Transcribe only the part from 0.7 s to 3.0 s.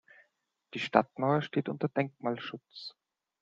Die Stadtmauer steht unter Denkmalschutz.